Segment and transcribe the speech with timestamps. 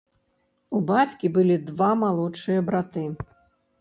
[0.77, 3.05] У бацькі былі два малодшыя браты.